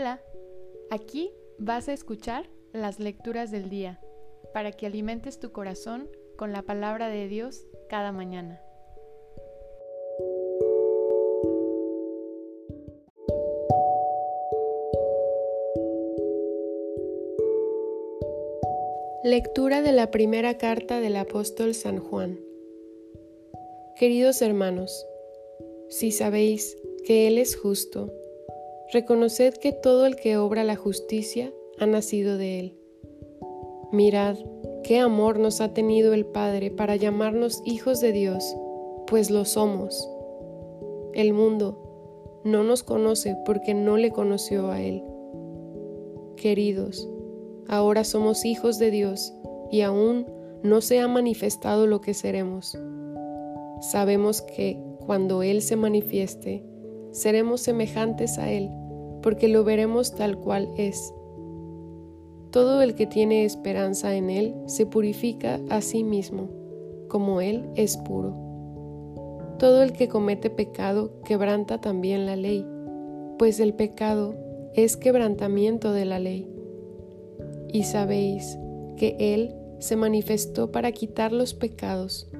Hola, 0.00 0.22
aquí 0.90 1.32
vas 1.58 1.88
a 1.88 1.92
escuchar 1.92 2.48
las 2.72 3.00
lecturas 3.00 3.50
del 3.50 3.68
día 3.68 3.98
para 4.54 4.70
que 4.70 4.86
alimentes 4.86 5.40
tu 5.40 5.50
corazón 5.50 6.08
con 6.36 6.52
la 6.52 6.62
palabra 6.62 7.08
de 7.08 7.26
Dios 7.26 7.66
cada 7.88 8.12
mañana. 8.12 8.62
Lectura 19.24 19.82
de 19.82 19.90
la 19.90 20.12
primera 20.12 20.58
carta 20.58 21.00
del 21.00 21.16
apóstol 21.16 21.74
San 21.74 21.98
Juan. 21.98 22.38
Queridos 23.96 24.42
hermanos, 24.42 25.04
si 25.88 26.12
sabéis 26.12 26.76
que 27.04 27.26
Él 27.26 27.36
es 27.36 27.56
justo, 27.56 28.12
reconoced 28.92 29.54
que 29.54 29.72
todo 29.72 30.06
el 30.06 30.16
que 30.16 30.36
obra 30.36 30.64
la 30.64 30.76
justicia 30.76 31.52
ha 31.78 31.86
nacido 31.86 32.38
de 32.38 32.60
Él. 32.60 32.78
Mirad 33.92 34.36
qué 34.82 34.98
amor 34.98 35.38
nos 35.38 35.60
ha 35.60 35.74
tenido 35.74 36.14
el 36.14 36.26
Padre 36.26 36.70
para 36.70 36.96
llamarnos 36.96 37.62
hijos 37.64 38.00
de 38.00 38.12
Dios, 38.12 38.56
pues 39.06 39.30
lo 39.30 39.44
somos. 39.44 40.08
El 41.14 41.32
mundo 41.32 42.40
no 42.44 42.62
nos 42.64 42.82
conoce 42.82 43.36
porque 43.44 43.74
no 43.74 43.96
le 43.96 44.10
conoció 44.10 44.70
a 44.70 44.80
Él. 44.80 45.02
Queridos, 46.36 47.08
ahora 47.66 48.04
somos 48.04 48.44
hijos 48.44 48.78
de 48.78 48.90
Dios 48.90 49.32
y 49.70 49.82
aún 49.82 50.26
no 50.62 50.80
se 50.80 51.00
ha 51.00 51.08
manifestado 51.08 51.86
lo 51.86 52.00
que 52.00 52.14
seremos. 52.14 52.78
Sabemos 53.80 54.42
que 54.42 54.80
cuando 55.04 55.42
Él 55.42 55.62
se 55.62 55.76
manifieste, 55.76 56.64
seremos 57.12 57.60
semejantes 57.60 58.38
a 58.38 58.50
Él, 58.50 58.70
porque 59.22 59.48
lo 59.48 59.64
veremos 59.64 60.14
tal 60.14 60.38
cual 60.38 60.68
es. 60.76 61.12
Todo 62.50 62.80
el 62.80 62.94
que 62.94 63.06
tiene 63.06 63.44
esperanza 63.44 64.14
en 64.14 64.30
Él 64.30 64.54
se 64.66 64.86
purifica 64.86 65.60
a 65.68 65.80
sí 65.82 66.02
mismo, 66.02 66.48
como 67.08 67.40
Él 67.40 67.68
es 67.74 67.96
puro. 67.98 68.34
Todo 69.58 69.82
el 69.82 69.92
que 69.92 70.08
comete 70.08 70.50
pecado 70.50 71.20
quebranta 71.24 71.80
también 71.80 72.26
la 72.26 72.36
ley, 72.36 72.66
pues 73.38 73.60
el 73.60 73.74
pecado 73.74 74.34
es 74.74 74.96
quebrantamiento 74.96 75.92
de 75.92 76.04
la 76.04 76.18
ley. 76.18 76.48
Y 77.72 77.82
sabéis 77.82 78.58
que 78.96 79.16
Él 79.18 79.54
se 79.78 79.96
manifestó 79.96 80.72
para 80.72 80.92
quitar 80.92 81.32
los 81.32 81.54
pecados, 81.54 82.30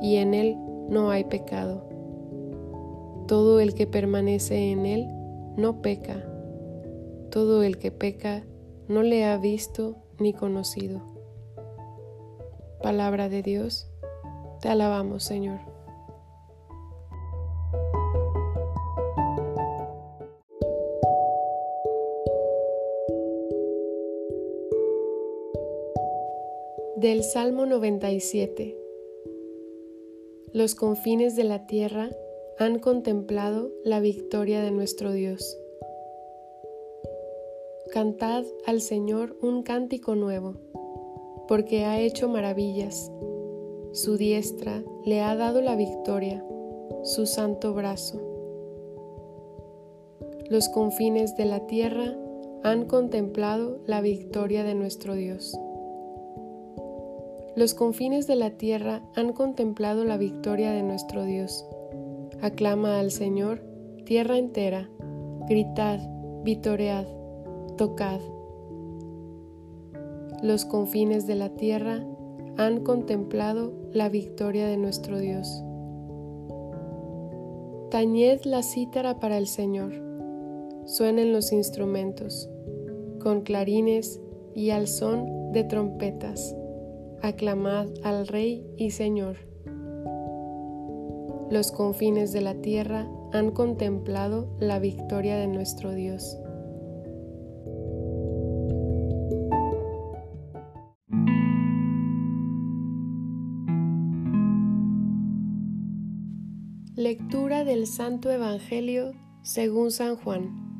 y 0.00 0.16
en 0.16 0.32
Él 0.32 0.56
no 0.88 1.10
hay 1.10 1.24
pecado. 1.24 1.86
Todo 3.26 3.60
el 3.60 3.74
que 3.74 3.86
permanece 3.86 4.70
en 4.70 4.86
Él 4.86 5.08
no 5.60 5.82
peca. 5.82 6.24
Todo 7.30 7.62
el 7.62 7.78
que 7.78 7.92
peca 7.92 8.42
no 8.88 9.02
le 9.02 9.24
ha 9.24 9.36
visto 9.36 9.96
ni 10.18 10.32
conocido. 10.32 11.02
Palabra 12.82 13.28
de 13.28 13.42
Dios, 13.42 13.90
te 14.62 14.68
alabamos 14.70 15.22
Señor. 15.22 15.60
Del 26.96 27.22
Salmo 27.22 27.64
97 27.64 28.76
Los 30.52 30.74
confines 30.74 31.36
de 31.36 31.44
la 31.44 31.66
tierra 31.66 32.10
han 32.60 32.78
contemplado 32.78 33.70
la 33.84 34.00
victoria 34.00 34.60
de 34.60 34.70
nuestro 34.70 35.12
Dios. 35.12 35.58
Cantad 37.90 38.44
al 38.66 38.82
Señor 38.82 39.34
un 39.40 39.62
cántico 39.62 40.14
nuevo, 40.14 40.56
porque 41.48 41.86
ha 41.86 41.98
hecho 41.98 42.28
maravillas. 42.28 43.10
Su 43.92 44.18
diestra 44.18 44.84
le 45.06 45.22
ha 45.22 45.34
dado 45.36 45.62
la 45.62 45.74
victoria, 45.74 46.44
su 47.02 47.24
santo 47.24 47.72
brazo. 47.72 48.20
Los 50.50 50.68
confines 50.68 51.36
de 51.36 51.46
la 51.46 51.66
tierra 51.66 52.14
han 52.62 52.84
contemplado 52.84 53.78
la 53.86 54.02
victoria 54.02 54.64
de 54.64 54.74
nuestro 54.74 55.14
Dios. 55.14 55.58
Los 57.56 57.72
confines 57.72 58.26
de 58.26 58.36
la 58.36 58.50
tierra 58.50 59.02
han 59.16 59.32
contemplado 59.32 60.04
la 60.04 60.18
victoria 60.18 60.72
de 60.72 60.82
nuestro 60.82 61.24
Dios. 61.24 61.64
Aclama 62.42 63.00
al 63.00 63.10
Señor, 63.10 63.62
tierra 64.06 64.38
entera, 64.38 64.88
gritad, 65.46 66.00
vitoread, 66.42 67.06
tocad. 67.76 68.20
Los 70.42 70.64
confines 70.64 71.26
de 71.26 71.34
la 71.34 71.50
tierra 71.50 72.02
han 72.56 72.82
contemplado 72.82 73.74
la 73.92 74.08
victoria 74.08 74.66
de 74.68 74.78
nuestro 74.78 75.18
Dios. 75.18 75.62
Tañed 77.90 78.40
la 78.44 78.62
cítara 78.62 79.20
para 79.20 79.36
el 79.36 79.46
Señor, 79.46 79.92
suenen 80.86 81.34
los 81.34 81.52
instrumentos, 81.52 82.48
con 83.20 83.42
clarines 83.42 84.18
y 84.54 84.70
al 84.70 84.88
son 84.88 85.52
de 85.52 85.64
trompetas, 85.64 86.56
aclamad 87.20 87.88
al 88.02 88.26
Rey 88.26 88.64
y 88.78 88.92
Señor 88.92 89.49
los 91.50 91.72
confines 91.72 92.32
de 92.32 92.40
la 92.40 92.54
tierra 92.54 93.08
han 93.32 93.50
contemplado 93.50 94.56
la 94.60 94.78
victoria 94.78 95.36
de 95.36 95.48
nuestro 95.48 95.92
Dios. 95.92 96.38
Lectura 106.94 107.64
del 107.64 107.86
Santo 107.86 108.30
Evangelio 108.30 109.12
según 109.42 109.90
San 109.90 110.16
Juan. 110.16 110.70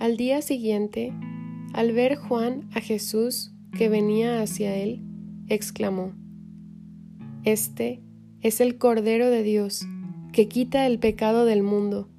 Al 0.00 0.16
día 0.16 0.42
siguiente, 0.42 1.14
al 1.72 1.92
ver 1.92 2.16
Juan 2.16 2.68
a 2.74 2.80
Jesús 2.80 3.54
que 3.72 3.88
venía 3.88 4.42
hacia 4.42 4.76
él, 4.76 5.02
exclamó, 5.48 6.12
Este 7.44 8.03
es 8.44 8.60
el 8.60 8.76
Cordero 8.76 9.30
de 9.30 9.42
Dios, 9.42 9.86
que 10.30 10.48
quita 10.48 10.86
el 10.86 10.98
pecado 10.98 11.46
del 11.46 11.62
mundo. 11.62 12.10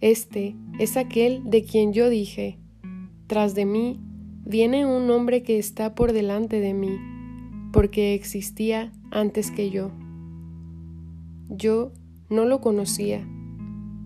Este 0.00 0.56
es 0.78 0.96
aquel 0.96 1.42
de 1.44 1.62
quien 1.62 1.92
yo 1.92 2.08
dije, 2.08 2.58
tras 3.26 3.54
de 3.54 3.66
mí 3.66 4.00
viene 4.46 4.86
un 4.86 5.10
hombre 5.10 5.42
que 5.42 5.58
está 5.58 5.94
por 5.94 6.14
delante 6.14 6.58
de 6.58 6.72
mí, 6.72 6.98
porque 7.70 8.14
existía 8.14 8.92
antes 9.10 9.50
que 9.50 9.68
yo. 9.68 9.90
Yo 11.50 11.92
no 12.30 12.46
lo 12.46 12.62
conocía, 12.62 13.28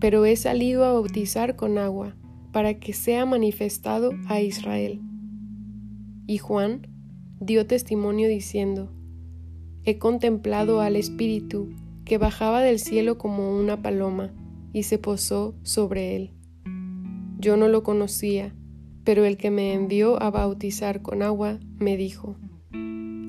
pero 0.01 0.25
he 0.25 0.35
salido 0.35 0.83
a 0.83 0.91
bautizar 0.91 1.55
con 1.55 1.77
agua 1.77 2.17
para 2.51 2.73
que 2.73 2.91
sea 2.91 3.25
manifestado 3.25 4.11
a 4.27 4.41
Israel. 4.41 4.99
Y 6.27 6.39
Juan 6.39 6.87
dio 7.39 7.65
testimonio 7.65 8.27
diciendo, 8.27 8.91
he 9.87 9.99
contemplado 9.99 10.81
al 10.81 10.97
Espíritu 10.97 11.69
que 12.03 12.17
bajaba 12.17 12.59
del 12.59 12.77
cielo 12.77 13.17
como 13.17 13.57
una 13.57 13.81
paloma 13.81 14.33
y 14.73 14.83
se 14.83 14.97
posó 14.97 15.55
sobre 15.63 16.17
él. 16.17 16.33
Yo 17.39 17.55
no 17.55 17.69
lo 17.69 17.83
conocía, 17.83 18.53
pero 19.05 19.23
el 19.23 19.37
que 19.37 19.49
me 19.49 19.73
envió 19.73 20.21
a 20.21 20.29
bautizar 20.29 21.01
con 21.01 21.21
agua 21.21 21.61
me 21.79 21.95
dijo, 21.95 22.35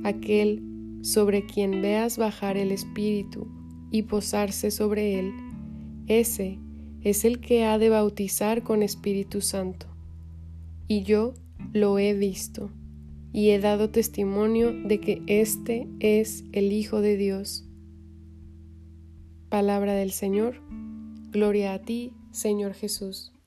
aquel 0.03 0.65
sobre 1.03 1.47
quien 1.47 1.81
veas 1.81 2.19
bajar 2.19 2.57
el 2.57 2.73
Espíritu 2.73 3.47
y 3.93 4.03
posarse 4.03 4.73
sobre 4.73 5.21
él, 5.21 5.33
ese 6.09 6.59
es 7.03 7.25
el 7.25 7.39
que 7.39 7.67
ha 7.67 7.79
de 7.79 7.89
bautizar 7.89 8.65
con 8.65 8.83
Espíritu 8.83 9.43
Santo. 9.43 9.87
Y 10.89 11.05
yo 11.05 11.35
lo 11.73 12.01
he 12.01 12.15
visto 12.15 12.73
y 13.39 13.53
he 13.53 13.61
dado 13.61 13.89
testimonio 13.89 14.73
de 14.73 14.99
que 14.99 15.23
este 15.29 15.87
es 16.01 16.43
el 16.51 16.73
Hijo 16.73 17.01
de 17.01 17.17
Dios. 17.17 17.65
Palabra 19.49 19.95
del 19.95 20.11
Señor. 20.11 20.61
Gloria 21.31 21.73
a 21.73 21.79
ti, 21.79 22.15
Señor 22.33 22.75
Jesús. 22.75 23.38